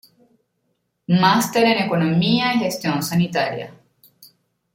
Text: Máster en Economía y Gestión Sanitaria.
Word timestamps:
Máster 1.09 1.63
en 1.63 1.77
Economía 1.83 2.55
y 2.55 2.59
Gestión 2.61 3.03
Sanitaria. 3.03 3.71